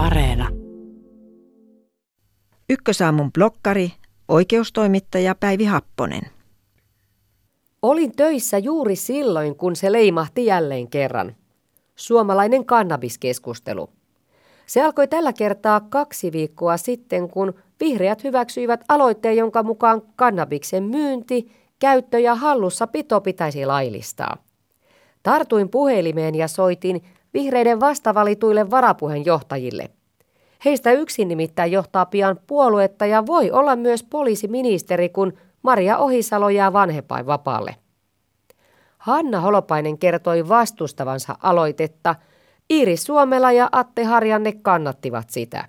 [0.00, 0.48] Areena.
[2.70, 3.92] Ykkösaamun blokkari,
[4.28, 6.22] oikeustoimittaja Päivi Happonen.
[7.82, 11.36] Olin töissä juuri silloin, kun se leimahti jälleen kerran.
[11.96, 13.90] Suomalainen kannabiskeskustelu.
[14.66, 21.52] Se alkoi tällä kertaa kaksi viikkoa sitten, kun vihreät hyväksyivät aloitteen, jonka mukaan kannabiksen myynti,
[21.78, 24.36] käyttö ja hallussapito pitäisi laillistaa.
[25.22, 27.02] Tartuin puhelimeen ja soitin
[27.34, 29.90] vihreiden vastavalituille varapuheenjohtajille.
[30.64, 35.32] Heistä yksin nimittäin johtaa pian puoluetta ja voi olla myös poliisiministeri, kun
[35.62, 37.76] Maria Ohisalo jää vanhempainvapaalle.
[38.98, 42.14] Hanna Holopainen kertoi vastustavansa aloitetta.
[42.70, 45.68] Iiris Suomela ja Atte Harjanne kannattivat sitä.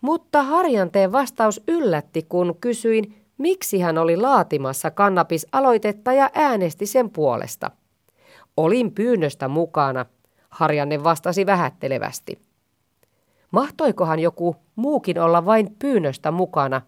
[0.00, 7.70] Mutta Harjanteen vastaus yllätti, kun kysyin, miksi hän oli laatimassa kannabisaloitetta ja äänesti sen puolesta.
[8.56, 10.06] Olin pyynnöstä mukana,
[10.56, 12.38] Harjanne vastasi vähättelevästi.
[13.50, 16.82] Mahtoikohan joku muukin olla vain pyynnöstä mukana?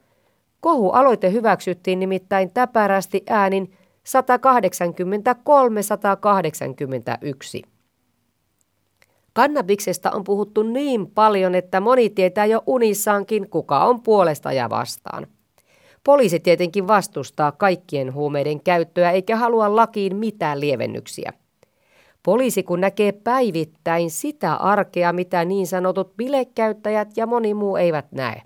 [0.60, 3.72] Kohu-aloite hyväksyttiin nimittäin täpärästi äänin
[7.64, 7.68] 183-181.
[9.32, 15.26] Kannabiksesta on puhuttu niin paljon, että moni tietää jo unissaankin, kuka on puolesta ja vastaan.
[16.04, 21.32] Poliisi tietenkin vastustaa kaikkien huumeiden käyttöä eikä halua lakiin mitään lievennyksiä.
[22.22, 28.42] Poliisi kun näkee päivittäin sitä arkea, mitä niin sanotut bilekäyttäjät ja moni muu eivät näe.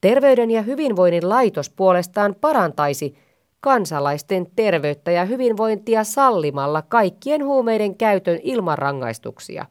[0.00, 3.14] Terveyden ja hyvinvoinnin laitos puolestaan parantaisi
[3.60, 9.66] kansalaisten terveyttä ja hyvinvointia sallimalla kaikkien huumeiden käytön ilman rangaistuksia.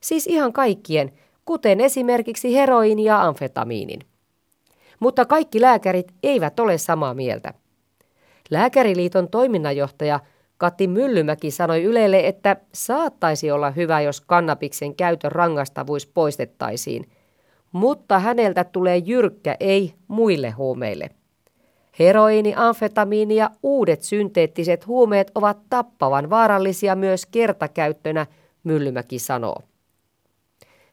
[0.00, 1.12] Siis ihan kaikkien,
[1.44, 4.00] kuten esimerkiksi heroin ja amfetamiinin.
[5.00, 7.54] Mutta kaikki lääkärit eivät ole samaa mieltä.
[8.50, 10.20] Lääkäriliiton toiminnanjohtaja
[10.60, 17.10] Katti Myllymäki sanoi Ylelle, että saattaisi olla hyvä, jos kannabiksen käytön rangaistavuus poistettaisiin,
[17.72, 21.10] mutta häneltä tulee jyrkkä ei muille huumeille.
[21.98, 28.26] Heroini, amfetamiini ja uudet synteettiset huumeet ovat tappavan vaarallisia myös kertakäyttönä,
[28.64, 29.62] Myllymäki sanoo.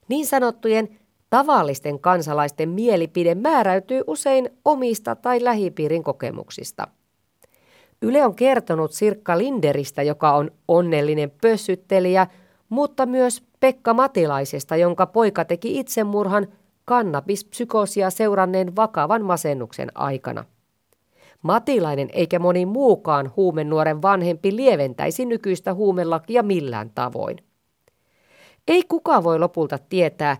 [0.08, 0.98] Niin sanottujen
[1.30, 6.86] tavallisten kansalaisten mielipide määräytyy usein omista tai lähipiirin kokemuksista–
[8.02, 12.26] Yle on kertonut Sirkka Linderistä, joka on onnellinen pössyttelijä,
[12.68, 16.46] mutta myös Pekka Matilaisesta, jonka poika teki itsemurhan
[16.84, 20.44] kannabispsykoosia seuranneen vakavan masennuksen aikana.
[21.42, 27.36] Matilainen eikä moni muukaan huumenuoren vanhempi lieventäisi nykyistä huumelakia millään tavoin.
[28.68, 30.36] Ei kukaan voi lopulta tietää,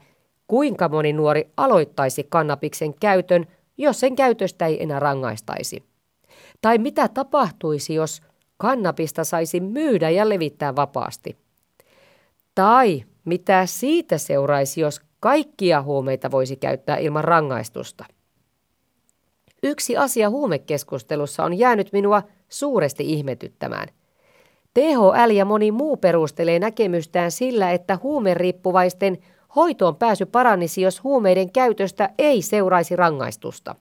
[0.46, 3.46] kuinka moni nuori aloittaisi kannabiksen käytön,
[3.78, 5.87] jos sen käytöstä ei enää rangaistaisi.
[6.60, 8.22] Tai mitä tapahtuisi, jos
[8.56, 11.36] kannabista saisi myydä ja levittää vapaasti?
[12.54, 18.04] Tai mitä siitä seuraisi, jos kaikkia huumeita voisi käyttää ilman rangaistusta?
[19.62, 23.88] Yksi asia huumekeskustelussa on jäänyt minua suuresti ihmetyttämään.
[24.74, 29.18] THL ja moni muu perustelee näkemystään sillä, että huumeriippuvaisten
[29.56, 33.74] hoitoon pääsy paranisi, jos huumeiden käytöstä ei seuraisi rangaistusta.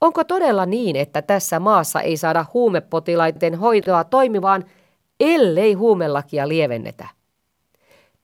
[0.00, 4.64] Onko todella niin, että tässä maassa ei saada huumepotilaiden hoitoa toimivaan,
[5.20, 7.08] ellei huumelakia lievennetä?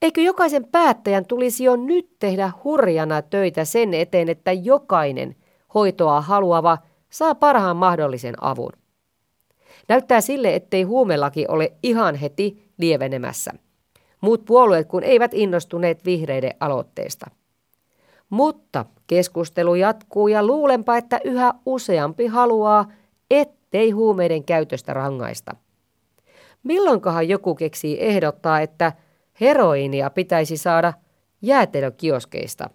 [0.03, 5.37] Eikö jokaisen päättäjän tulisi jo nyt tehdä hurjana töitä sen eteen, että jokainen
[5.75, 6.79] hoitoa haluava
[7.11, 8.73] saa parhaan mahdollisen avun?
[9.89, 13.53] Näyttää sille, ettei huumelaki ole ihan heti lievenemässä.
[14.21, 17.31] Muut puolueet kun eivät innostuneet vihreiden aloitteesta–
[18.31, 22.93] mutta keskustelu jatkuu ja luulenpa, että yhä useampi haluaa,
[23.31, 25.57] ettei huumeiden käytöstä rangaista.
[26.63, 28.93] Milloinkahan joku keksii ehdottaa, että
[29.41, 30.93] heroinia pitäisi saada
[31.43, 32.71] jäätelökioskeista?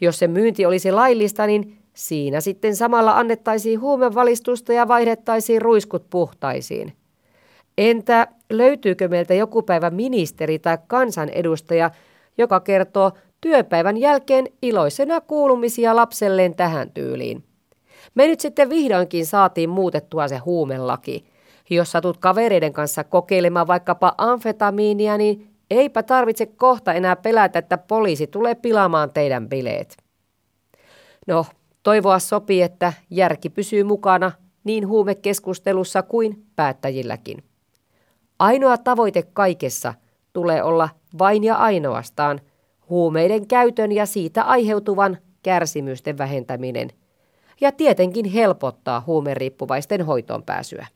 [0.00, 6.92] Jos se myynti olisi laillista, niin siinä sitten samalla annettaisiin huumevalistusta ja vaihdettaisiin ruiskut puhtaisiin.
[7.78, 11.90] Entä löytyykö meiltä joku päivä ministeri tai kansanedustaja,
[12.38, 17.44] joka kertoo työpäivän jälkeen iloisena kuulumisia lapselleen tähän tyyliin.
[18.14, 21.24] Me nyt sitten vihdoinkin saatiin muutettua se huumelaki.
[21.70, 28.26] Jos satut kavereiden kanssa kokeilemaan vaikkapa amfetamiinia, niin eipä tarvitse kohta enää pelätä, että poliisi
[28.26, 29.96] tulee pilaamaan teidän bileet.
[31.26, 31.46] No,
[31.82, 34.32] toivoa sopii, että järki pysyy mukana
[34.64, 37.44] niin huumekeskustelussa kuin päättäjilläkin.
[38.38, 39.94] Ainoa tavoite kaikessa
[40.32, 40.88] tulee olla
[41.18, 42.40] vain ja ainoastaan–
[42.90, 46.88] huumeiden käytön ja siitä aiheutuvan kärsimysten vähentäminen
[47.60, 50.86] ja tietenkin helpottaa huumeriippuvaisten hoitoon pääsyä.